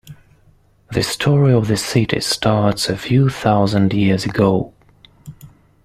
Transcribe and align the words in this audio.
The 0.93 1.03
story 1.03 1.53
of 1.53 1.67
the 1.67 1.77
city 1.77 2.21
starts 2.21 2.89
a 2.89 2.97
few 2.97 3.29
thousand 3.29 3.93
years 3.93 4.25
ago. 4.25 4.73